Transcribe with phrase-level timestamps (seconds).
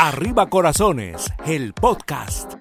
[0.00, 2.57] Arriba Corazones, el podcast.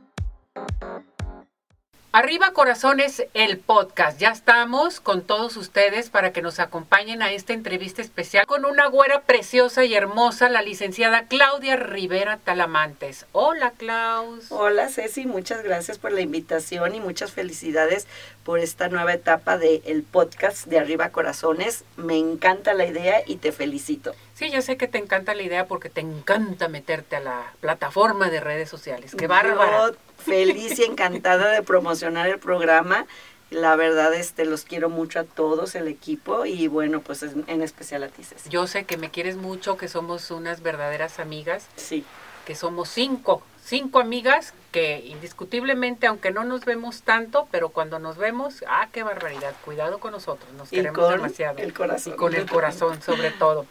[2.14, 4.18] Arriba Corazones, el podcast.
[4.18, 8.88] Ya estamos con todos ustedes para que nos acompañen a esta entrevista especial con una
[8.88, 13.26] güera preciosa y hermosa, la licenciada Claudia Rivera Talamantes.
[13.34, 14.46] Hola, Klaus.
[14.52, 15.26] Hola, Ceci.
[15.26, 18.08] Muchas gracias por la invitación y muchas felicidades
[18.46, 21.84] por esta nueva etapa del el podcast de Arriba Corazones.
[21.98, 24.16] Me encanta la idea y te felicito.
[24.34, 28.30] Sí, yo sé que te encanta la idea porque te encanta meterte a la plataforma
[28.30, 29.14] de redes sociales.
[29.14, 29.92] ¡Qué bárbara!
[30.18, 33.06] Feliz y encantada de promocionar el programa.
[33.50, 38.04] La verdad, este, los quiero mucho a todos, el equipo, y bueno, pues en especial
[38.04, 38.50] a ti, Ceci.
[38.50, 41.68] Yo sé que me quieres mucho, que somos unas verdaderas amigas.
[41.78, 42.04] Sí.
[42.46, 48.18] Que somos cinco, cinco amigas que indiscutiblemente, aunque no nos vemos tanto, pero cuando nos
[48.18, 51.60] vemos, ah, qué barbaridad, cuidado con nosotros, nos queremos demasiado.
[51.60, 52.14] El corazón.
[52.14, 53.66] Y con el corazón, sobre todo.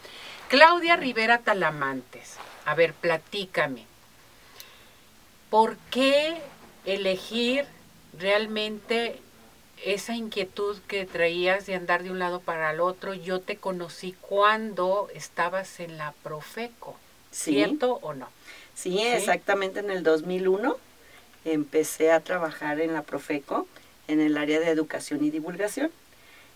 [0.49, 3.87] Claudia Rivera Talamantes, a ver, platícame.
[5.51, 6.37] ¿Por qué
[6.85, 7.65] elegir
[8.19, 9.21] realmente
[9.85, 13.15] esa inquietud que traías de andar de un lado para el otro?
[13.15, 16.97] Yo te conocí cuando estabas en la Profeco,
[17.31, 18.29] ¿cierto o no?
[18.75, 20.77] Sí, exactamente en el 2001
[21.45, 23.67] empecé a trabajar en la Profeco,
[24.09, 25.91] en el área de educación y divulgación.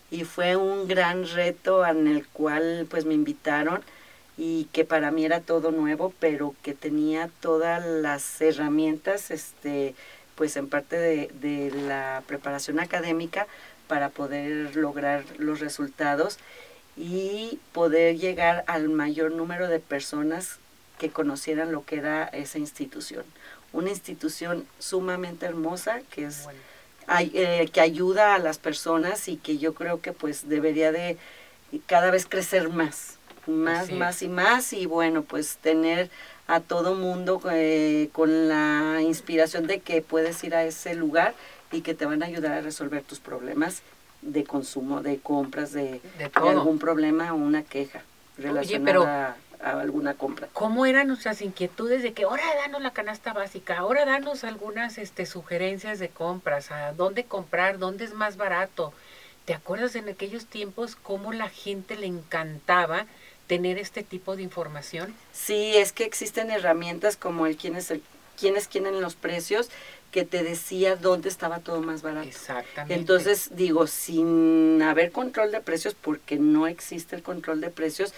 [0.09, 3.81] Y fue un gran reto en el cual pues me invitaron
[4.37, 9.93] y que para mí era todo nuevo, pero que tenía todas las herramientas, este,
[10.35, 13.47] pues en parte de, de la preparación académica
[13.87, 16.37] para poder lograr los resultados
[16.97, 20.59] y poder llegar al mayor número de personas
[20.97, 23.25] que conocieran lo que era esa institución.
[23.73, 26.47] Una institución sumamente hermosa que es
[27.19, 31.17] eh, que ayuda a las personas y que yo creo que pues debería de
[31.87, 36.09] cada vez crecer más más, más y más y bueno, pues tener
[36.47, 41.33] a todo mundo eh, con la inspiración de que puedes ir a ese lugar
[41.71, 43.83] y que te van a ayudar a resolver tus problemas
[44.21, 46.01] de consumo, de compras, de,
[46.33, 48.01] algún problema o una queja
[48.37, 50.47] relacionada a, alguna compra.
[50.53, 55.25] ¿Cómo eran nuestras inquietudes de que ahora danos la canasta básica, ahora danos algunas este,
[55.25, 58.93] sugerencias de compras, a dónde comprar, dónde es más barato?
[59.45, 63.05] ¿Te acuerdas en aquellos tiempos cómo la gente le encantaba
[63.51, 65.13] tener este tipo de información?
[65.33, 68.01] Sí, es que existen herramientas como el quién es el
[68.39, 69.69] quién es quién en los precios
[70.09, 72.29] que te decía dónde estaba todo más barato.
[72.29, 72.93] Exactamente.
[72.93, 78.13] Entonces, digo, sin haber control de precios, porque no existe el control de precios,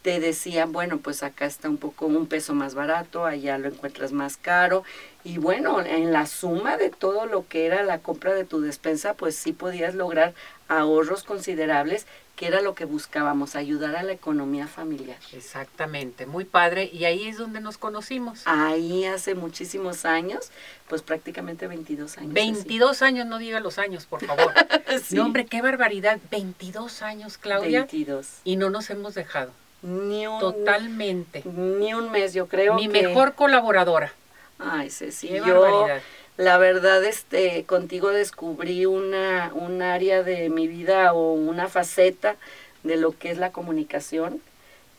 [0.00, 4.12] te decían, bueno, pues acá está un poco un peso más barato, allá lo encuentras
[4.12, 4.84] más caro.
[5.22, 9.12] Y bueno, en la suma de todo lo que era la compra de tu despensa,
[9.12, 10.32] pues sí podías lograr
[10.66, 12.06] ahorros considerables
[12.38, 15.18] que era lo que buscábamos, ayudar a la economía familiar.
[15.32, 16.88] Exactamente, muy padre.
[16.92, 18.42] Y ahí es donde nos conocimos.
[18.44, 20.52] Ahí hace muchísimos años,
[20.86, 22.32] pues prácticamente 22 años.
[22.32, 24.54] 22 años, no diga los años, por favor.
[25.10, 26.18] No, hombre, qué barbaridad.
[26.30, 27.80] 22 años, Claudia.
[27.80, 28.26] 22.
[28.44, 29.50] Y no nos hemos dejado.
[29.82, 31.42] Ni un, Totalmente.
[31.44, 32.74] Ni un mes, yo creo.
[32.74, 34.12] Mi mejor colaboradora.
[34.58, 36.02] Ay, Ceci, qué barbaridad
[36.38, 42.36] la verdad este contigo descubrí una un área de mi vida o una faceta
[42.84, 44.40] de lo que es la comunicación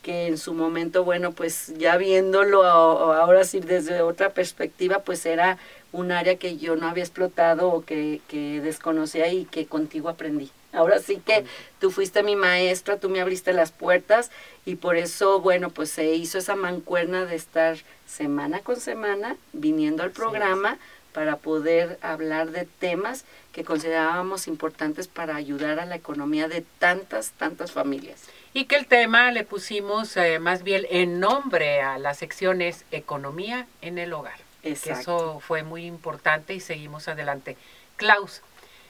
[0.02, 5.56] que en su momento bueno pues ya viéndolo ahora sí desde otra perspectiva pues era
[5.92, 10.52] un área que yo no había explotado o que, que desconocía y que contigo aprendí.
[10.72, 11.44] Ahora sí que
[11.80, 14.30] tú fuiste mi maestra tú me abriste las puertas
[14.66, 20.02] y por eso bueno pues se hizo esa mancuerna de estar semana con semana viniendo
[20.02, 20.78] al programa
[21.12, 27.32] para poder hablar de temas que considerábamos importantes para ayudar a la economía de tantas,
[27.32, 28.28] tantas familias.
[28.54, 33.66] Y que el tema le pusimos eh, más bien en nombre a las secciones Economía
[33.82, 34.38] en el Hogar.
[34.62, 35.00] Exacto.
[35.00, 37.56] eso fue muy importante y seguimos adelante.
[37.96, 38.42] Klaus,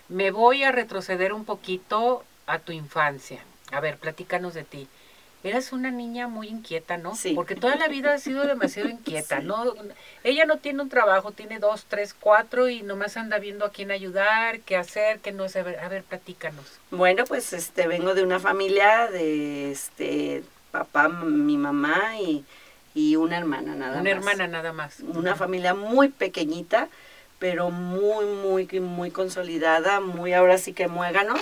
[0.08, 3.40] me voy a retroceder un poquito a tu infancia.
[3.70, 4.88] A ver, platícanos de ti
[5.42, 7.14] eras una niña muy inquieta, ¿no?
[7.14, 7.32] Sí.
[7.34, 9.74] Porque toda la vida ha sido demasiado inquieta, ¿no?
[10.22, 13.90] Ella no tiene un trabajo, tiene dos, tres, cuatro y nomás anda viendo a quién
[13.90, 15.60] ayudar, qué hacer, qué no sé.
[15.60, 16.64] A ver, platícanos.
[16.90, 22.44] Bueno, pues este vengo de una familia de este papá, mi mamá y,
[22.94, 24.00] y una hermana nada más.
[24.00, 25.00] Una hermana nada más.
[25.00, 26.88] Una familia muy pequeñita,
[27.38, 31.40] pero muy, muy, muy consolidada, muy ahora sí que muéganos.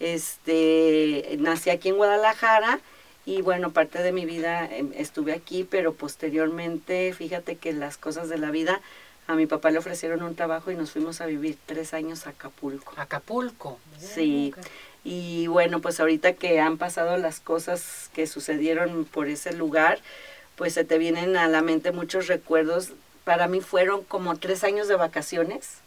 [0.00, 2.80] Este, nací aquí en Guadalajara
[3.24, 8.28] y bueno, parte de mi vida em, estuve aquí, pero posteriormente, fíjate que las cosas
[8.28, 8.80] de la vida,
[9.28, 12.30] a mi papá le ofrecieron un trabajo y nos fuimos a vivir tres años a
[12.30, 12.92] Acapulco.
[12.96, 13.78] Acapulco.
[13.98, 14.52] Sí.
[15.04, 20.00] Y bueno, pues ahorita que han pasado las cosas que sucedieron por ese lugar,
[20.56, 22.92] pues se te vienen a la mente muchos recuerdos.
[23.24, 25.78] Para mí fueron como tres años de vacaciones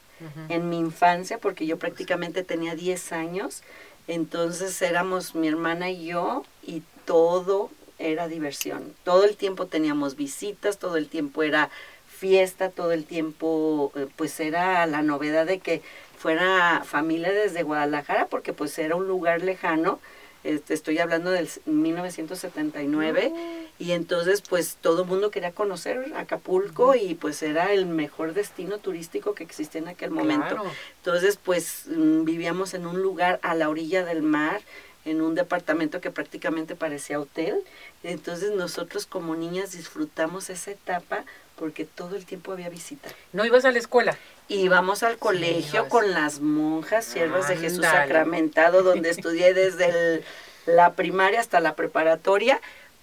[0.48, 3.64] en mi infancia, porque yo prácticamente tenía 10 años.
[4.08, 8.94] Entonces éramos mi hermana y yo y todo era diversión.
[9.04, 11.70] Todo el tiempo teníamos visitas, todo el tiempo era
[12.08, 15.82] fiesta, todo el tiempo eh, pues era la novedad de que
[16.18, 20.00] fuera familia desde Guadalajara, porque pues era un lugar lejano.
[20.44, 23.34] Este, estoy hablando del 1979,
[23.80, 28.78] y entonces pues todo el mundo quería conocer Acapulco y pues era el mejor destino
[28.78, 30.64] turístico que existía en aquel momento.
[30.98, 34.62] Entonces pues mm, vivíamos en un lugar a la orilla del mar,
[35.06, 37.64] en un departamento que prácticamente parecía hotel.
[38.04, 41.24] Entonces nosotros como niñas disfrutamos esa etapa
[41.56, 43.10] porque todo el tiempo había visita.
[43.32, 44.18] ¿No ibas a la escuela?
[44.50, 50.24] Íbamos al colegio con las monjas, siervas de Jesús sacramentado, donde estudié desde
[50.66, 52.60] la primaria hasta la preparatoria,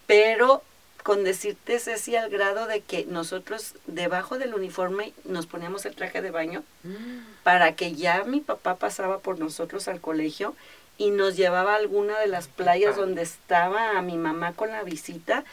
[0.07, 0.63] pero
[1.03, 6.23] con decirte, Ceci, al grado de que nosotros debajo del uniforme nos poníamos el traje
[6.23, 7.43] de baño mm.
[7.43, 10.55] para que ya mi papá pasaba por nosotros al colegio
[10.99, 14.83] y nos llevaba a alguna de las playas donde estaba a mi mamá con la
[14.83, 15.45] visita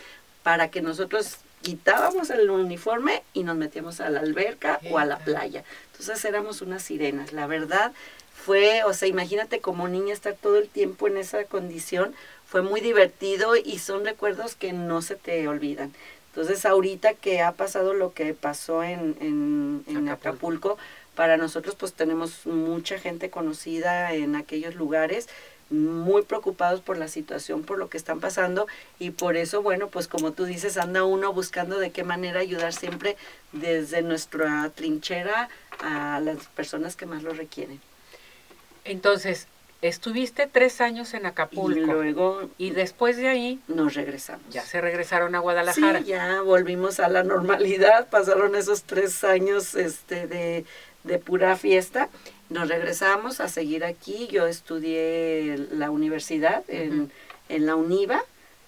[0.43, 5.19] para que nosotros quitábamos el uniforme y nos metíamos a la alberca o a la
[5.19, 5.63] playa.
[5.91, 7.33] Entonces éramos unas sirenas.
[7.33, 7.91] La verdad
[8.33, 12.15] fue, o sea, imagínate como niña estar todo el tiempo en esa condición.
[12.45, 15.93] Fue muy divertido y son recuerdos que no se te olvidan.
[16.29, 20.77] Entonces ahorita que ha pasado lo que pasó en, en, en Acapulco,
[21.19, 25.27] para nosotros pues tenemos mucha gente conocida en aquellos lugares
[25.69, 28.67] muy preocupados por la situación, por lo que están pasando
[28.99, 32.71] y por eso, bueno, pues como tú dices, anda uno buscando de qué manera ayudar
[32.71, 33.17] siempre
[33.51, 35.49] desde nuestra trinchera
[35.81, 37.81] a las personas que más lo requieren.
[38.85, 39.47] Entonces,
[39.81, 41.79] estuviste tres años en Acapulco.
[41.79, 42.49] Y luego.
[42.57, 43.59] Y después de ahí.
[43.67, 44.45] Nos regresamos.
[44.49, 45.99] Ya se regresaron a Guadalajara.
[45.99, 48.07] Sí, ya volvimos a la normalidad.
[48.09, 50.65] Pasaron esos tres años este, de,
[51.09, 52.09] de pura fiesta
[52.49, 54.27] nos regresamos a seguir aquí.
[54.31, 57.11] Yo estudié la universidad en,
[57.49, 58.23] en la UNIVA,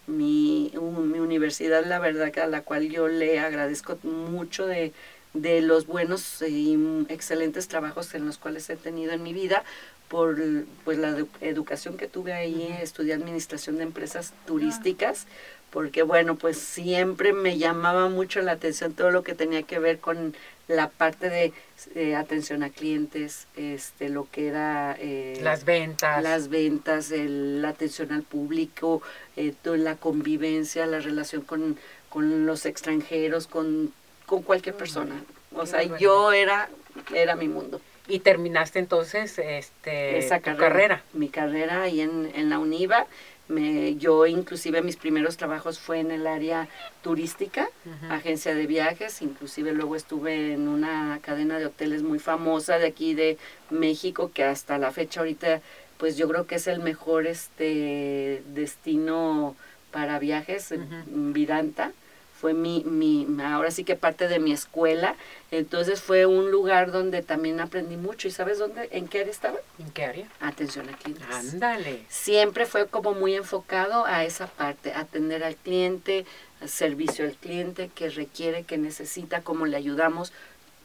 [0.07, 4.91] mi, mi, universidad, la verdad, a la cual yo le agradezco mucho de,
[5.33, 6.77] de los buenos y
[7.09, 9.63] excelentes trabajos en los cuales he tenido en mi vida,
[10.09, 10.37] por
[10.83, 15.25] pues la educación que tuve ahí, estudié administración de empresas turísticas,
[15.69, 19.99] porque bueno, pues siempre me llamaba mucho la atención todo lo que tenía que ver
[19.99, 20.35] con
[20.67, 21.53] la parte de
[21.95, 28.11] eh, atención a clientes, este, lo que era eh, las ventas, las ventas, la atención
[28.11, 29.01] al público,
[29.37, 31.77] eh, toda la convivencia, la relación con,
[32.09, 33.93] con los extranjeros, con,
[34.31, 35.21] con cualquier persona.
[35.53, 36.69] O sea, yo era,
[37.13, 37.81] era mi mundo.
[38.07, 43.07] Y terminaste entonces este, Esa carrera, Mi carrera ahí en, en la UNIVA.
[43.49, 46.69] Me, yo inclusive mis primeros trabajos fue en el área
[47.01, 47.67] turística,
[48.09, 53.13] agencia de viajes, inclusive luego estuve en una cadena de hoteles muy famosa de aquí
[53.13, 53.37] de
[53.69, 55.59] México que hasta la fecha ahorita
[55.97, 59.57] pues yo creo que es el mejor este destino
[59.91, 60.73] para viajes,
[61.07, 61.91] Vidanta
[62.41, 65.15] fue mi, mi, ahora sí que parte de mi escuela.
[65.51, 68.27] Entonces fue un lugar donde también aprendí mucho.
[68.27, 69.59] ¿Y sabes dónde, en qué área estaba?
[69.77, 70.27] ¿En qué área?
[70.39, 71.23] Atención al cliente.
[71.31, 72.01] Ándale.
[72.09, 76.25] Siempre fue como muy enfocado a esa parte, atender al cliente,
[76.65, 80.33] servicio al cliente, que requiere, que necesita, cómo le ayudamos.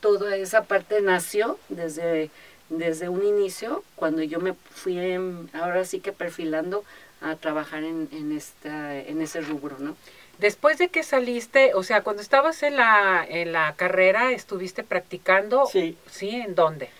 [0.00, 2.31] Toda esa parte nació desde,
[2.69, 5.00] desde un inicio, cuando yo me fui,
[5.54, 6.85] ahora sí que perfilando
[7.23, 9.97] a trabajar en, en, esta, en ese rubro, ¿no?
[10.38, 15.66] Después de que saliste, o sea, cuando estabas en la, en la carrera, ¿estuviste practicando?
[15.66, 15.97] Sí.
[16.11, 16.31] ¿Sí?
[16.31, 16.90] ¿En dónde?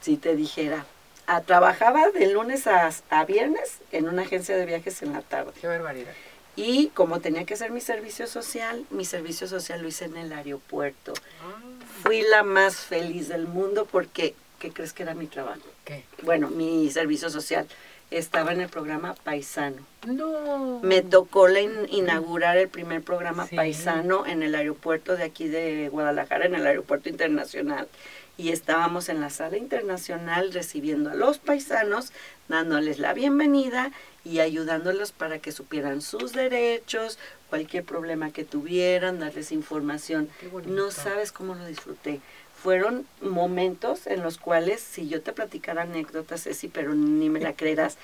[0.00, 0.84] Si te dijera,
[1.26, 2.90] a, trabajaba de lunes a,
[3.26, 5.52] viernes en una agencia de viajes en la tarde.
[5.60, 6.12] Qué barbaridad.
[6.56, 10.32] Y como tenía que hacer mi servicio social, mi servicio social lo hice en el
[10.32, 11.14] aeropuerto.
[11.42, 11.60] Ah.
[12.02, 15.60] Fui la más feliz del mundo porque, ¿qué crees que era mi trabajo?
[15.84, 16.04] ¿Qué?
[16.22, 17.68] Bueno, mi servicio social
[18.10, 19.86] estaba en el programa Paisano.
[20.06, 20.80] No.
[20.82, 26.54] Me tocó inaugurar el primer programa Paisano en el aeropuerto de aquí de Guadalajara, en
[26.54, 27.88] el aeropuerto internacional.
[28.36, 32.12] Y estábamos en la sala internacional recibiendo a los paisanos,
[32.48, 33.92] dándoles la bienvenida
[34.24, 37.18] y ayudándolos para que supieran sus derechos,
[37.50, 40.30] cualquier problema que tuvieran, darles información.
[40.66, 42.20] No sabes cómo lo disfruté
[42.62, 47.54] fueron momentos en los cuales, si yo te platicara anécdotas, Ceci, pero ni me la
[47.54, 47.96] creerás,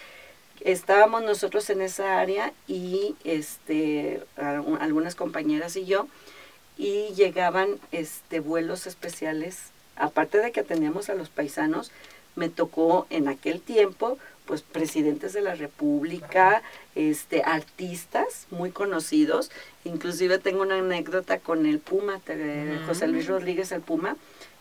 [0.60, 6.08] estábamos nosotros en esa área y este algunas compañeras y yo
[6.78, 9.72] y llegaban este vuelos especiales.
[9.96, 11.90] Aparte de que atendíamos a los paisanos
[12.34, 16.62] me tocó en aquel tiempo pues presidentes de la República,
[16.94, 19.50] este artistas muy conocidos,
[19.84, 22.20] inclusive tengo una anécdota con el Puma,
[22.86, 24.16] José Luis Rodríguez el Puma,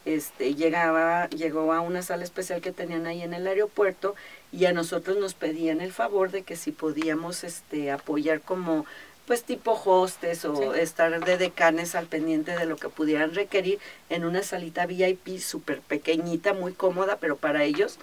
[0.05, 4.15] este llegaba llegó a una sala especial que tenían ahí en el aeropuerto
[4.51, 8.85] y a nosotros nos pedían el favor de que si podíamos este apoyar como
[9.25, 10.79] pues tipo hostes o Sí.
[10.79, 13.79] estar de decanes al pendiente de lo que pudieran requerir
[14.09, 17.97] en una salita VIP súper pequeñita, muy cómoda, pero para ellos,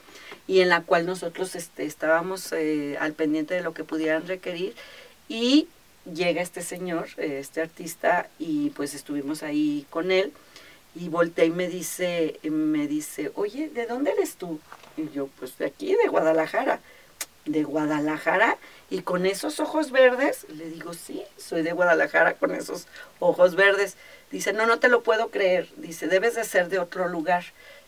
[0.49, 4.75] y en la cual nosotros este, estábamos eh, al pendiente de lo que pudieran requerir.
[5.29, 5.69] Y
[6.12, 10.33] llega este señor, eh, este artista, y pues estuvimos ahí con él,
[10.97, 14.59] y volteé y me dice, me dice, oye, ¿de dónde eres tú?
[14.97, 16.81] Y yo, pues de aquí, de Guadalajara.
[17.45, 18.57] ¿De Guadalajara?
[18.89, 22.87] Y con esos ojos verdes, le digo, sí, soy de Guadalajara con esos
[23.19, 23.97] ojos verdes.
[24.31, 25.69] Dice, no, no te lo puedo creer.
[25.77, 27.45] Dice, debes de ser de otro lugar.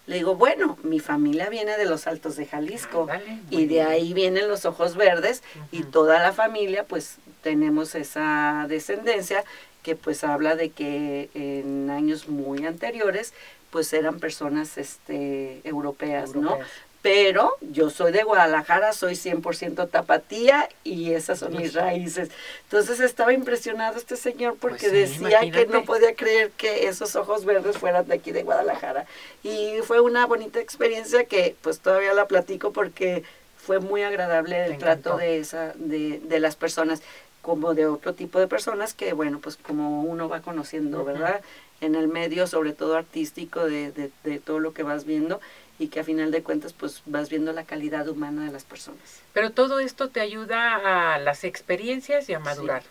[0.06, 4.12] Le digo, bueno, mi familia viene de los Altos de Jalisco Ándale, y de ahí
[4.12, 5.42] vienen los ojos verdes
[5.72, 9.44] y toda la familia pues tenemos esa descendencia
[9.82, 13.32] que pues habla de que en años muy anteriores
[13.70, 16.58] pues eran personas este europeas, ¿no?
[17.04, 22.30] Pero yo soy de Guadalajara, soy 100% tapatía y esas son mis raíces.
[22.62, 25.66] Entonces estaba impresionado este señor porque Pues sí, decía que imagínate.
[25.66, 29.04] no podía creer que esos ojos verdes fueran de aquí de Guadalajara.
[29.42, 33.22] Y fue una bonita experiencia que pues todavía la platico porque
[33.58, 37.02] fue muy agradable el trato de, esa, de, de las personas
[37.42, 41.04] como de otro tipo de personas que bueno pues como uno va conociendo.
[41.04, 41.42] ¿verdad?
[41.82, 45.38] En el medio sobre todo artístico de, de, de todo lo que vas viendo
[45.78, 49.20] y que a final de cuentas pues vas viendo la calidad humana de las personas.
[49.32, 52.82] Pero todo esto te ayuda a las experiencias y a madurar.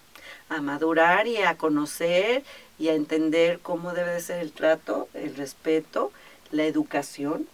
[0.50, 2.44] a madurar y a conocer
[2.80, 6.12] y a entender cómo debe de ser el trato, el respeto,
[6.52, 7.48] la educación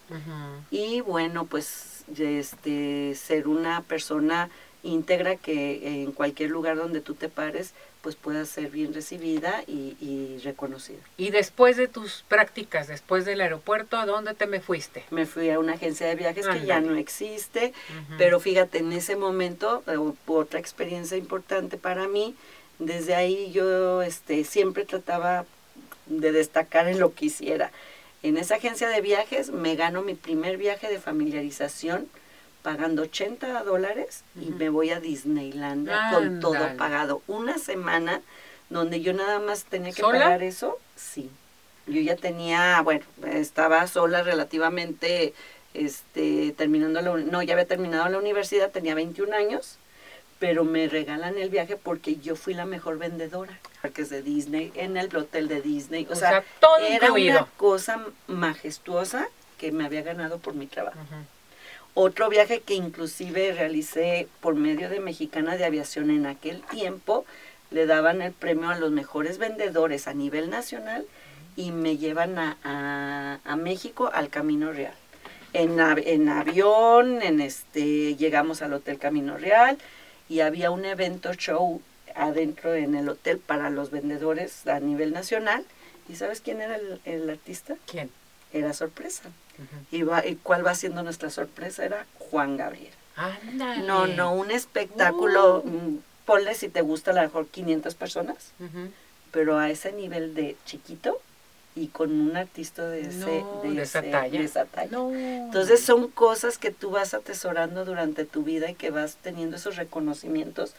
[0.72, 4.50] y bueno, pues este ser una persona
[4.84, 9.98] íntegra que en cualquier lugar donde tú te pares, pues pueda ser bien recibida y,
[10.00, 11.00] y reconocida.
[11.18, 15.04] Y después de tus prácticas, después del aeropuerto, ¿a dónde te me fuiste?
[15.12, 17.74] Me fui a una agencia de viajes que ya no existe.
[18.18, 22.36] Pero fíjate, en ese momento, eh, otra experiencia importante para mí,
[22.80, 25.46] desde ahí yo este, siempre trataba
[26.06, 27.72] de destacar en lo que hiciera.
[28.24, 32.08] En esa agencia de viajes me gano mi primer viaje de familiarización
[32.70, 37.24] pagando 80 dólares y me voy a Disneylandia con todo pagado.
[37.26, 38.22] Una semana
[38.70, 40.20] donde yo nada más tenía que ¿Sola?
[40.20, 41.32] pagar eso, sí.
[41.88, 45.34] Yo ya tenía, bueno, estaba sola relativamente,
[45.74, 49.80] este, terminando la, no, ya había terminado la universidad, tenía 21 años,
[50.38, 54.96] pero me regalan el viaje porque yo fui la mejor vendedora, parques de Disney, en
[54.96, 57.40] el hotel de Disney, o, O sea, sea, todo era incluido.
[57.40, 61.00] una cosa majestuosa que me había ganado por mi trabajo.
[61.00, 61.16] Ujú.
[61.96, 67.26] Otro viaje que inclusive realicé por medio de Mexicana de Aviación en aquel tiempo,
[67.72, 71.06] le daban el premio a los mejores vendedores a nivel nacional
[71.56, 74.94] y me llevan a, a- México al Camino Real.
[75.54, 79.78] En, en avión, en este, llegamos al Hotel Camino Real
[80.30, 81.82] y había un evento show
[82.16, 85.66] adentro en el hotel para los vendedores a nivel nacional.
[86.08, 87.76] ¿Y sabes quién era el- el artista?
[87.86, 88.10] ¿Quién?
[88.54, 89.24] Era sorpresa.
[89.92, 91.84] ¿Y, va- y cuál va siendo nuestra sorpresa?
[91.86, 92.94] Era Juan Gabriel.
[93.16, 93.82] Ándale.
[93.84, 95.68] No, no, un espectáculo, Uh.
[95.68, 98.52] mm, ponle si te gusta a lo mejor 500 personas,
[99.32, 101.20] pero a ese nivel de chiquito
[101.76, 104.40] y con un artista de, ese, No, de, de esa ese- talla.
[104.40, 104.92] de esa talla.
[104.92, 105.12] No.
[105.14, 109.76] Entonces son cosas que tú vas atesorando durante tu vida y que vas teniendo esos
[109.76, 110.74] reconocimientos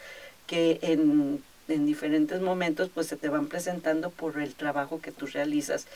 [0.47, 5.27] que en, en diferentes momentos pues se te van presentando por el trabajo que tú
[5.27, 5.87] realizas.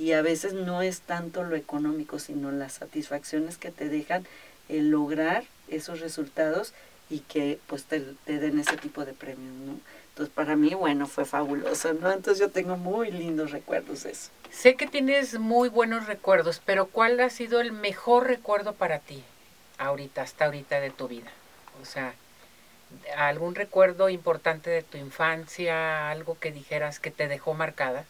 [0.00, 4.26] Y a veces no es tanto lo económico, sino las satisfacciones que te dejan
[4.70, 6.72] el lograr esos resultados
[7.10, 9.78] y que pues te, den ese tipo de premios, ¿no?
[10.08, 12.10] Entonces para mí, bueno, fue fabuloso, ¿no?
[12.10, 14.30] Entonces yo tengo muy lindos recuerdos de eso.
[14.50, 19.22] Sé que tienes muy buenos recuerdos, pero ¿cuál ha sido el mejor recuerdo para ti
[19.76, 21.30] ahorita, hasta ahorita de tu vida?
[21.82, 22.14] O sea,
[23.18, 28.06] algún recuerdo importante de tu infancia, algo que dijeras que te dejó marcada.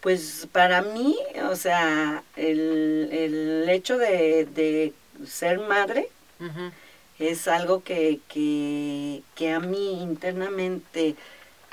[0.00, 1.16] Pues para mí,
[1.50, 4.94] o sea, el, el hecho de, de
[5.26, 6.08] ser madre
[7.18, 11.16] es algo que, que, que a mí internamente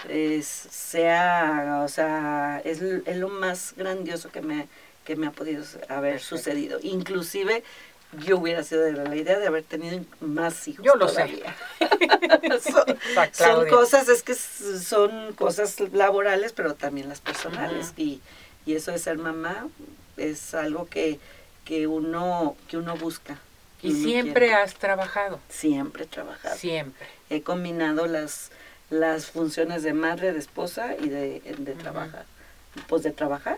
[0.10, 4.68] es, sea, o sea, es, es lo más grandioso que me,
[5.06, 6.26] que me ha podido haber Perfecto.
[6.26, 6.80] sucedido.
[6.84, 7.64] Inclusive
[8.18, 10.86] yo hubiera sido de la idea de haber tenido más hijos.
[10.86, 11.16] Yo lo sé.
[11.16, 11.56] todavía.
[12.62, 12.98] son,
[13.32, 17.94] Esa son cosas, es que son cosas laborales, pero también las personales.
[17.98, 18.22] Y,
[18.66, 19.68] y eso de ser mamá
[20.18, 21.20] es algo que,
[21.64, 23.38] que uno, que uno busca.
[23.82, 24.62] ¿Y uno siempre quiere.
[24.62, 25.40] has trabajado?
[25.50, 26.58] Siempre he trabajado.
[26.58, 27.08] Siempre.
[27.30, 28.52] He combinado las,
[28.90, 32.26] las funciones de madre, de esposa y de, de trabajar.
[32.88, 33.58] Pues de trabajar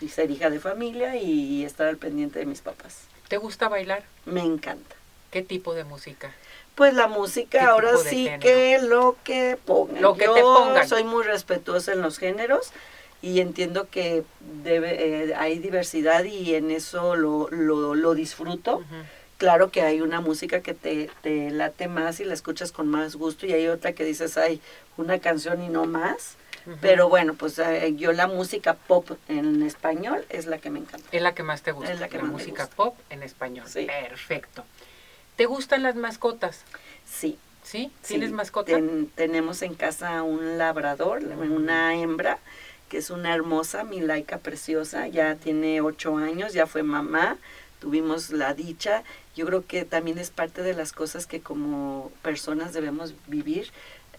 [0.00, 3.09] y ser hija de familia y estar al pendiente de mis papás.
[3.30, 4.02] ¿Te gusta bailar?
[4.26, 4.96] Me encanta.
[5.30, 6.34] ¿Qué tipo de música?
[6.74, 8.40] Pues la ¿Qué música, ahora sí género?
[8.40, 10.02] que lo que pongan.
[10.02, 10.88] Lo que Yo te pongan.
[10.88, 12.72] soy muy respetuosa en los géneros
[13.22, 14.24] y entiendo que
[14.64, 18.82] debe, eh, hay diversidad y en eso lo, lo, lo disfruto.
[19.38, 23.14] Claro que hay una música que te, te late más y la escuchas con más
[23.14, 24.60] gusto y hay otra que dices, hay
[24.96, 26.34] una canción y no más.
[26.80, 31.06] Pero bueno, pues eh, yo la música pop en español es la que me encanta.
[31.12, 31.92] Es la que más te gusta.
[31.92, 32.76] Es la que más me música gusta.
[32.76, 33.66] pop en español.
[33.68, 33.86] Sí.
[33.86, 34.64] Perfecto.
[35.36, 36.62] ¿Te gustan las mascotas?
[37.06, 37.38] Sí.
[37.62, 37.90] ¿Sí?
[38.02, 38.14] sí.
[38.14, 38.72] ¿Tienes mascota?
[38.72, 42.38] Ten- tenemos en casa un labrador, una hembra,
[42.88, 47.36] que es una hermosa, mi laica preciosa, ya tiene ocho años, ya fue mamá,
[47.78, 49.02] tuvimos la dicha.
[49.36, 53.70] Yo creo que también es parte de las cosas que como personas debemos vivir.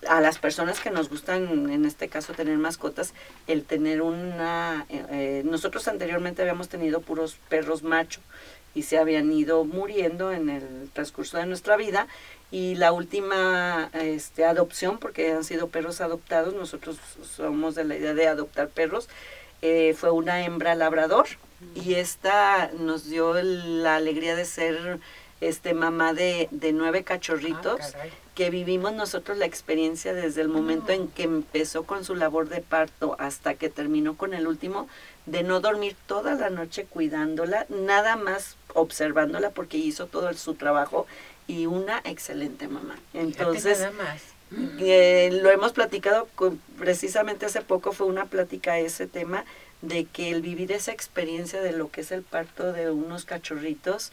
[0.07, 3.13] A las personas que nos gustan, en este caso, tener mascotas,
[3.45, 4.85] el tener una...
[4.89, 8.19] eh, eh, nosotros anteriormente habíamos tenido puros perros macho
[8.73, 12.07] y se habían ido muriendo en el transcurso de nuestra vida
[12.51, 18.13] y la última este, adopción, porque han sido perros adoptados, nosotros somos de la idea
[18.13, 19.07] de adoptar perros,
[19.61, 21.27] eh, fue una hembra labrador
[21.75, 24.99] y esta nos dio la alegría de ser
[25.41, 28.05] este mamá de, de nueve cachorritos Ah,
[28.35, 30.95] que vivimos nosotros la experiencia desde el momento Ah.
[30.95, 34.87] en que empezó con su labor de parto hasta que terminó con el último,
[35.25, 41.05] de no dormir toda la noche cuidándola, nada más observándola porque hizo todo su trabajo
[41.47, 42.97] y una excelente mamá.
[43.13, 44.21] Entonces, nada más.
[44.79, 49.43] eh, lo hemos platicado con- precisamente hace poco, fue una plática ese tema
[49.81, 54.11] de que el vivir esa experiencia de lo que es el parto de unos cachorritos,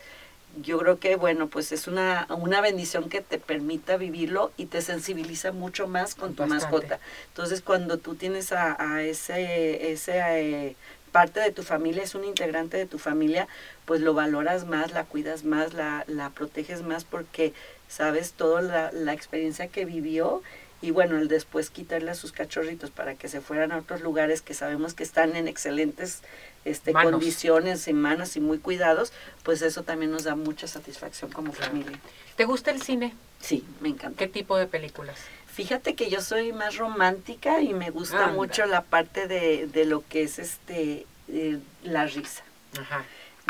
[0.62, 4.82] yo creo que bueno, pues es una, una bendición que te permita vivirlo y te
[4.82, 6.64] sensibiliza mucho más con tu Bastante.
[6.66, 7.00] mascota.
[7.28, 10.76] Entonces cuando tú tienes a, a ese, ese eh,
[11.12, 13.48] parte de tu familia, es un integrante de tu familia,
[13.86, 17.52] pues lo valoras más, la cuidas más, la, la proteges más porque
[17.88, 20.42] sabes toda la, la experiencia que vivió
[20.80, 24.42] y bueno, el después quitarle a sus cachorritos para que se fueran a otros lugares
[24.42, 26.20] que sabemos que están en excelentes
[26.64, 27.12] este, Manos.
[27.12, 29.12] condiciones y manos y muy cuidados,
[29.42, 31.72] pues eso también nos da mucha satisfacción como Claro.
[31.72, 31.98] familia.
[32.36, 33.14] ¿Te gusta el cine?
[33.40, 34.18] Sí, me encanta.
[34.18, 35.16] ¿Qué tipo de películas?
[35.52, 38.32] Fíjate que yo soy más romántica y me gusta Anda.
[38.36, 42.42] mucho la parte de, de lo que es este eh, la risa.
[42.80, 43.04] Ajá.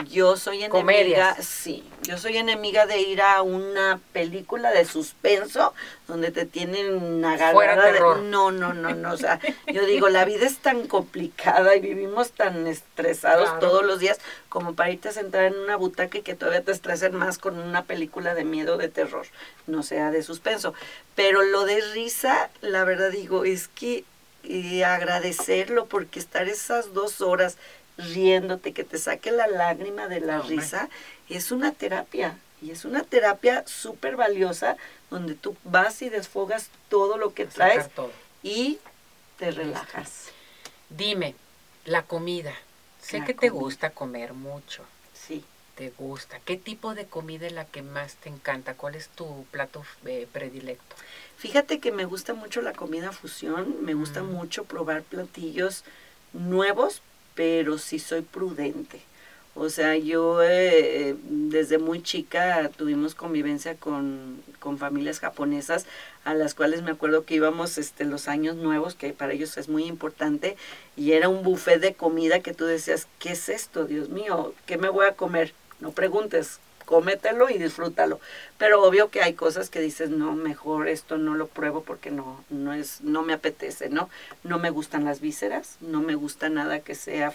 [0.07, 1.45] Yo soy enemiga, Comedias.
[1.45, 5.75] sí, yo soy enemiga de ir a una película de suspenso
[6.07, 7.53] donde te tienen agarrada.
[7.53, 11.75] Fuera de- no, no, no, no, o sea, yo digo, la vida es tan complicada
[11.75, 13.59] y vivimos tan estresados Claro.
[13.61, 16.73] todos los días como para irte a sentar en una butaca y que todavía te
[16.73, 19.27] estresen más con una película de miedo, de terror,
[19.67, 20.75] no sea de suspenso.
[21.17, 24.05] Pero lo de risa, la verdad digo, es que
[24.45, 27.59] y agradecerlo porque estar esas dos horas
[27.99, 30.57] riéndote, que te saque la lágrima de la Hombre.
[30.57, 30.89] risa,
[31.29, 32.39] es una terapia.
[32.63, 34.77] Y es una terapia súper valiosa
[35.11, 38.13] donde tú vas y desfogas todo lo que traes todo.
[38.43, 38.79] y
[39.39, 40.31] te relajas.
[40.91, 41.35] Dime,
[41.85, 42.53] la comida.
[43.01, 44.85] Sé La que te gusta comer mucho.
[45.15, 45.45] Sí.
[45.77, 46.41] ¿Te gusta?
[46.45, 48.75] ¿Qué tipo de comida es la que más te encanta?
[48.75, 50.97] ¿Cuál es tu plato eh, predilecto?
[51.37, 54.33] Fíjate que me gusta mucho la comida fusión, me gusta Mm.
[54.33, 55.85] mucho probar platillos
[56.33, 57.01] nuevos,
[57.39, 59.01] pero sí soy prudente.
[59.55, 65.87] O sea, yo eh, desde muy chica tuvimos convivencia con, con familias japonesas
[66.25, 69.69] a las cuales me acuerdo que íbamos este, los años nuevos, que para ellos es
[69.69, 70.57] muy importante,
[70.97, 74.53] y era un buffet de comida que tú decías, ¿qué es esto, Dios mío?
[74.67, 75.55] ¿Qué me voy a comer?
[75.79, 78.19] No preguntes, cómetelo y disfrútalo.
[78.57, 82.43] Pero obvio que hay cosas que dices, no, mejor esto no lo pruebo porque no,
[82.49, 84.09] no es, no me apetece, ¿no?
[84.43, 87.35] No me gustan las vísceras, no me gusta nada que sea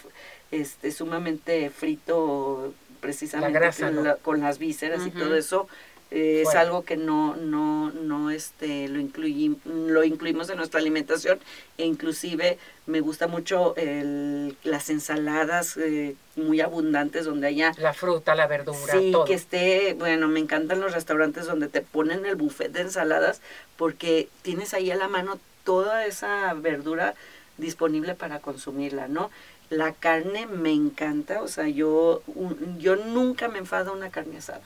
[0.49, 5.67] este sumamente frito precisamente grasa, con, con las vísceras y todo eso.
[6.15, 11.39] Eh, es algo que no, no, no este, lo, incluyi- lo incluimos en nuestra alimentación
[11.77, 18.35] e inclusive me gusta mucho el- las ensaladas eh, muy abundantes donde haya La fruta,
[18.35, 19.25] la verdura, Sí, todo.
[19.25, 23.41] que esté, bueno, me encantan los restaurantes donde te ponen el buffet de ensaladas
[23.75, 27.15] porque tienes ahí a la mano toda esa verdura
[27.57, 29.31] disponible para consumirla, ¿no?
[29.69, 34.61] La carne me encanta, o sea, yo, un- yo nunca me enfado una carne asada.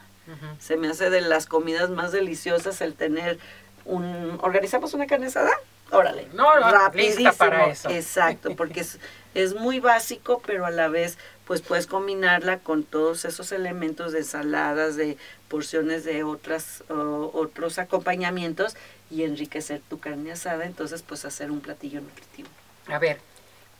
[0.59, 3.39] Se me hace de las comidas más deliciosas el tener
[3.85, 4.37] un...
[4.41, 5.51] ¿Organizamos una carne asada?
[5.91, 6.27] Órale.
[6.33, 7.33] No, no, lista rapidísimo.
[7.33, 7.89] para eso.
[7.89, 8.99] Exacto, porque es,
[9.33, 14.19] es muy básico, pero a la vez pues puedes combinarla con todos esos elementos de
[14.19, 18.75] ensaladas, de porciones de otras, otros acompañamientos
[19.09, 22.49] y enriquecer tu carne asada, entonces pues hacer un platillo nutritivo.
[22.87, 23.19] A ver,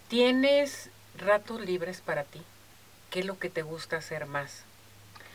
[0.07, 2.41] ¿tienes ratos libres para ti?
[3.09, 4.63] ¿Qué es lo que te gusta hacer más?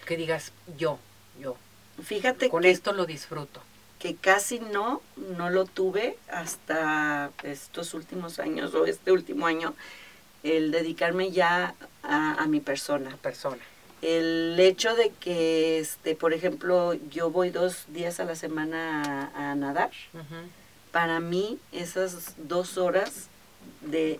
[0.06, 0.98] Que digas yo,
[1.40, 1.56] yo.
[2.02, 3.60] Fíjate Con que, esto lo disfruto.
[3.98, 5.00] que casi no,
[5.36, 9.74] no lo tuve hasta estos últimos años o este último año,
[10.42, 13.10] el dedicarme ya a, a mi persona.
[13.10, 13.62] La persona.
[14.00, 19.52] El hecho de que, este, por ejemplo, yo voy dos días a la semana a,
[19.52, 19.92] a nadar,
[20.90, 23.28] para mí esas dos horas
[23.82, 24.18] de,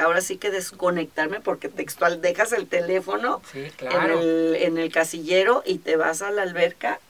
[0.00, 5.62] ahora sí que desconectarme, porque textual dejas el teléfono Sí, en, el, en el casillero
[5.66, 7.00] y te vas a la alberca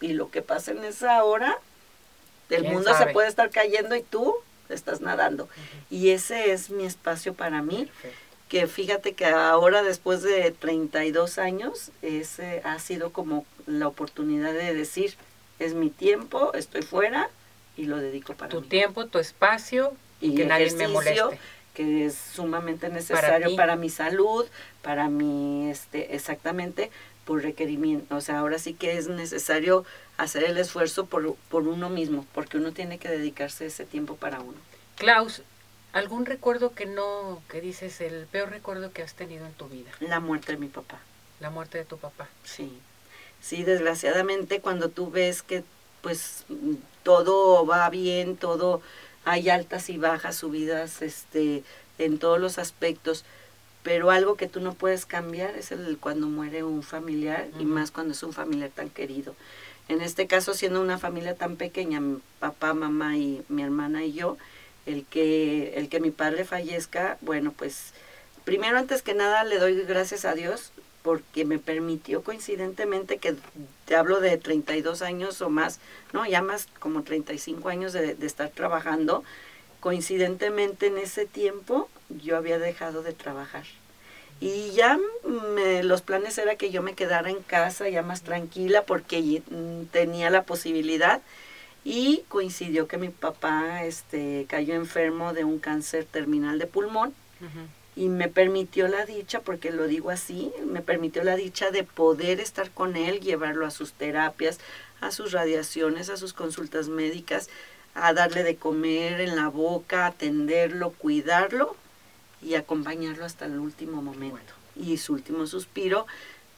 [0.00, 1.58] y lo que pasa en esa hora,
[2.50, 3.06] el ¿Quién mundo sabe?
[3.06, 4.34] se puede estar cayendo y tú
[4.68, 5.48] estás nadando.
[5.90, 8.18] Y ese es mi espacio para mí Perfecto.
[8.48, 14.74] que fíjate que ahora después de 32 años ese ha sido como la oportunidad de
[14.74, 15.16] decir
[15.58, 17.28] es mi tiempo, estoy fuera
[17.76, 18.68] y lo dedico para Tu mí.
[18.68, 21.38] tiempo, tu espacio y que nadie me moleste.
[21.78, 23.56] Que es sumamente necesario ti.
[23.56, 24.44] para, mi salud,
[24.82, 26.90] para mi este exactamente
[27.24, 29.84] por requerimiento, o sea, ahora sí que es necesario
[30.16, 34.40] hacer el esfuerzo por, por uno mismo, porque uno tiene que dedicarse ese tiempo para
[34.40, 34.56] uno.
[34.96, 35.42] Klaus,
[35.92, 39.92] ¿algún recuerdo que no, que dices el peor recuerdo que has tenido en tu vida?
[40.00, 40.98] La muerte de mi papá.
[41.38, 42.26] La muerte de tu papá.
[42.42, 42.76] Sí,
[43.40, 45.62] sí, desgraciadamente cuando tú ves que
[46.00, 46.44] pues
[47.04, 48.82] todo va bien, todo
[49.28, 51.62] hay altas y bajas, subidas, este,
[51.98, 53.24] en todos los aspectos,
[53.82, 57.90] pero algo que tú no puedes cambiar es el cuando muere un familiar y más
[57.90, 59.34] cuando es un familiar tan querido.
[59.88, 64.12] En este caso, siendo una familia tan pequeña, mi papá, mamá y mi hermana y
[64.12, 64.36] yo,
[64.86, 67.92] el que, el que mi padre fallezca, bueno, pues
[68.44, 70.72] primero antes que nada le doy gracias a Dios
[71.08, 73.34] porque me permitió coincidentemente que
[73.86, 75.80] te hablo de 32 años o más,
[76.12, 79.24] no, ya más como 35 años de, estar trabajando,
[79.80, 83.64] coincidentemente en ese tiempo yo había dejado de trabajar.
[84.38, 84.98] Y ya
[85.54, 89.84] me- los planes era que yo me quedara en casa ya más tranquila porque mm,
[89.84, 91.22] tenía la posibilidad
[91.86, 97.60] y coincidió que mi papá este, cayó enfermo de un cáncer terminal de pulmón Ujú.
[97.98, 102.38] Y me permitió la dicha, porque lo digo así, me permitió la dicha de poder
[102.38, 104.60] estar con él, llevarlo a sus terapias,
[105.00, 107.50] a sus radiaciones, a sus consultas médicas,
[107.96, 111.74] a darle de comer en la boca, atenderlo, cuidarlo
[112.40, 114.54] y acompañarlo hasta el último momento.
[114.76, 116.06] Y su último suspiro,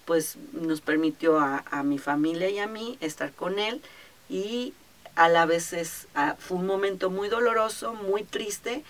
[0.05, 3.81] pues nos permitió a, a mi familia y a mí estar con él
[4.29, 4.75] y
[5.15, 8.85] a la vez es, ah, fue un momento muy doloroso, muy triste,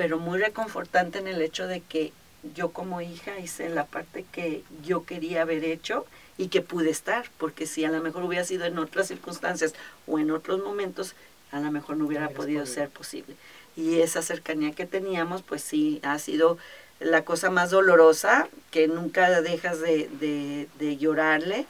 [0.00, 2.14] pero muy reconfortante en el hecho de que
[2.54, 6.06] yo como hija hice la parte que yo quería haber hecho
[6.38, 9.74] y que pude estar, porque si a lo mejor hubiera sido en otras circunstancias
[10.06, 11.12] o en otros momentos,
[11.52, 13.36] a lo mejor no hubiera podido ser posible.
[13.76, 16.56] Y esa cercanía que teníamos, pues sí, ha sido
[16.98, 21.66] la cosa más dolorosa, que nunca dejas de, de, de llorarle,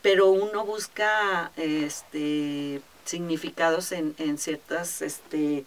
[0.00, 5.64] pero uno busca este significados en, en ciertas este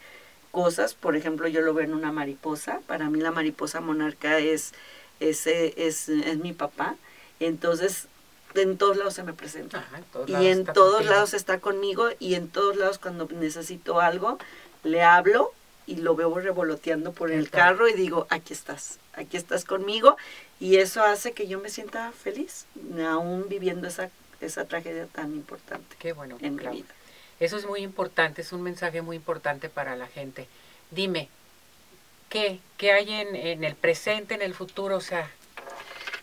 [0.58, 4.74] cosas, por ejemplo, yo lo veo en una mariposa, para mí la mariposa monarca es,
[5.20, 6.96] es, eh, es, es mi papá,
[7.40, 8.08] entonces
[8.56, 9.78] en todos lados se me presenta.
[9.78, 11.14] Ajá, en todos y en todos contigo.
[11.14, 14.40] lados está conmigo y en todos lados cuando necesito algo,
[14.84, 15.54] le hablo
[15.86, 20.18] y lo veo revoloteando por el carro y digo, aquí estás, aquí estás conmigo
[20.60, 22.66] y eso hace que yo me sienta feliz,
[23.08, 24.10] aún viviendo esa,
[24.42, 26.36] esa tragedia tan importante Qué bueno.
[26.42, 26.97] en mi vida.
[27.40, 30.48] Eso es muy importante, es un mensaje muy importante para la gente.
[30.92, 31.30] Dime,
[32.30, 34.98] ¿qué, qué hay en, en el presente, en el futuro?
[34.98, 35.30] O sea,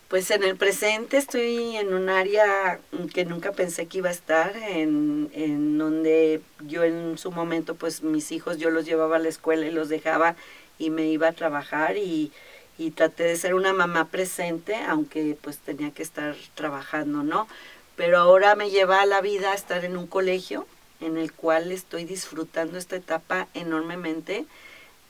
[0.07, 2.79] Pues en el presente estoy en un área
[3.13, 8.03] que nunca pensé que iba a estar, en, en donde yo en su momento, pues
[8.03, 10.35] mis hijos yo los llevaba a la escuela y los dejaba
[10.77, 12.31] y me iba a trabajar y,
[12.77, 17.47] y traté de ser una mamá presente, aunque pues tenía que estar trabajando, ¿no?
[17.95, 20.67] Pero ahora me lleva a la vida a estar en un colegio
[21.05, 24.45] en el cual estoy disfrutando esta etapa enormemente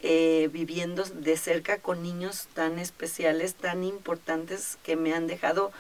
[0.02, 5.72] eh, viviendo de cerca con niños tan especiales, tan importantes, que me han dejado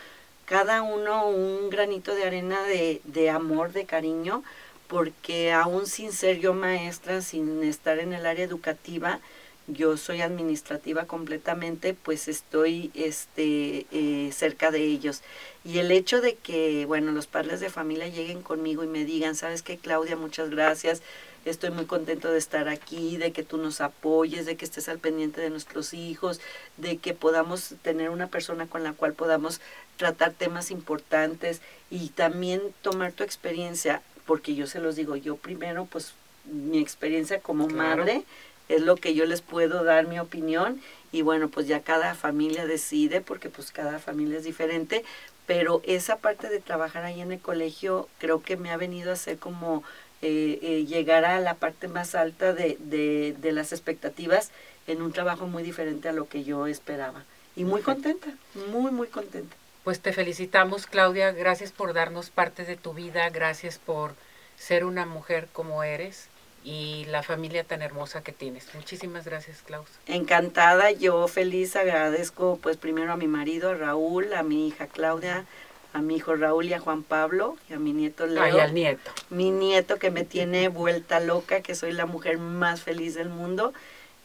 [0.46, 4.44] cada uno un granito de arena de, de amor, de cariño,
[4.88, 9.20] porque aún sin ser yo maestra, sin estar en el área educativa,
[9.68, 15.22] yo soy administrativa completamente, pues estoy este, eh, cerca de ellos.
[15.64, 19.36] Y el hecho de que, bueno, los padres de familia lleguen conmigo y me digan,
[19.36, 20.16] ¿sabes qué, Claudia?
[20.16, 21.02] Muchas gracias
[21.46, 25.00] estoy muy contento de estar aquí, de que tú nos apoyes, de que estés al
[25.00, 26.42] pendiente de nuestros hijos,
[26.78, 29.62] de que podamos tener una persona con la cual podamos
[29.98, 35.86] tratar temas importantes y también tomar tu experiencia, porque yo se los digo, yo primero,
[35.86, 36.14] pues
[36.46, 38.24] mi experiencia como madre
[38.70, 42.66] es lo que yo les puedo dar mi opinión y bueno, pues ya cada familia
[42.66, 45.04] decide porque pues cada familia es diferente,
[45.46, 49.16] pero esa parte de trabajar ahí en el colegio creo que me ha venido a
[49.16, 49.84] ser como
[50.22, 54.52] eh, eh, llegar a la parte más alta de, de, de, las expectativas
[54.88, 57.24] en un trabajo muy diferente a lo que yo esperaba.
[57.56, 58.34] Y muy contenta,
[58.72, 59.56] muy, muy contenta.
[59.84, 61.32] Pues te felicitamos, Claudia.
[61.32, 63.30] Gracias por darnos parte de tu vida.
[63.30, 64.16] Gracias por
[64.58, 66.28] ser una mujer como eres
[66.66, 68.74] y la familia tan hermosa que tienes.
[68.74, 69.88] Muchísimas gracias, Klaus.
[70.08, 75.46] Encantada, yo feliz agradezco pues primero a mi marido, a Raúl, a mi hija Claudia,
[75.94, 78.58] a mi hijo Raúl y a Juan Pablo y a mi nieto Leo.
[78.58, 79.12] y al nieto.
[79.30, 83.72] Mi nieto que me tiene vuelta loca, que soy la mujer más feliz del mundo.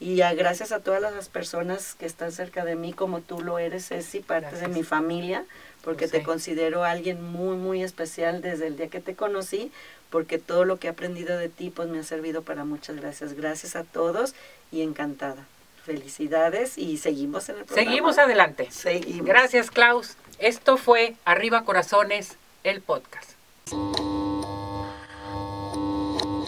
[0.00, 3.58] Y a, gracias a todas las personas que están cerca de mí, como tú lo
[3.58, 4.62] eres, Ceci, parte gracias.
[4.62, 5.44] de mi familia,
[5.84, 9.70] porque te considero alguien muy, muy especial desde el día que te conocí,
[10.10, 13.34] porque todo lo que he aprendido de ti pues me ha servido para muchas gracias.
[13.34, 14.34] Gracias a todos
[14.70, 15.46] y encantada.
[15.84, 17.90] Felicidades y seguimos en el programa.
[17.90, 18.68] Seguimos adelante.
[18.70, 19.26] Seguimos.
[19.26, 20.16] Gracias, Klaus.
[20.38, 23.30] Esto fue Arriba Corazones, el podcast.